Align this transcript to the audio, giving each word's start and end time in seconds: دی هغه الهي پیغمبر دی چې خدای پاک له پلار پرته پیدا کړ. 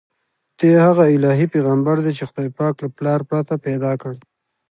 دی 0.57 0.71
هغه 0.85 1.03
الهي 1.13 1.45
پیغمبر 1.53 1.95
دی 2.05 2.11
چې 2.17 2.23
خدای 2.29 2.49
پاک 2.57 2.75
له 2.83 2.89
پلار 2.97 3.19
پرته 3.29 3.55
پیدا 3.65 3.91
کړ. 4.01 4.13